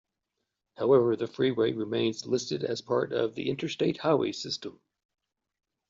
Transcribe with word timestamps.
However, 0.77 1.15
the 1.15 1.27
freeway 1.27 1.73
remains 1.73 2.25
listed 2.25 2.63
as 2.63 2.79
a 2.79 2.83
part 2.83 3.13
of 3.13 3.35
the 3.35 3.51
Interstate 3.51 3.99
Highway 3.99 4.31
System. 4.31 4.81